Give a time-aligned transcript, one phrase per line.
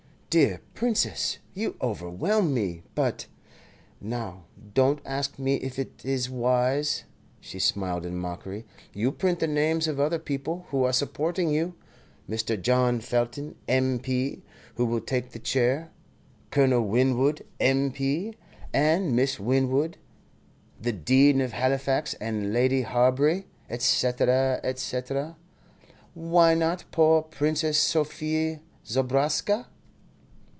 [0.33, 2.83] "Dear Princess, you overwhelm me.
[2.95, 3.27] But"
[3.99, 7.03] "Now, don't ask me if it is wise."
[7.41, 8.63] She smiled in mockery.
[8.93, 11.75] "You print the names of other people who are supporting you.
[12.29, 12.55] Mr.
[12.55, 14.41] John Felton, M.P.,
[14.75, 15.91] who will take the chair,
[16.49, 18.33] Colonel Winwood, M.P.,
[18.73, 19.97] and Miss Winwood,
[20.81, 25.35] the Dean of Halifax and Lady Harbury, et cetera, et cetera.
[26.13, 29.65] Why not poor Princess Sophie Zobraska?"